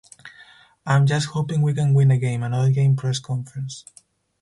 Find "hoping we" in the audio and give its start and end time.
1.27-1.75